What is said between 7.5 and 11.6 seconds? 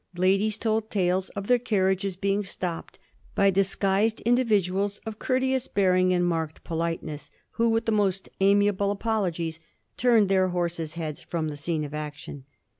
who with the most amiable apologies turned their horses' heads from the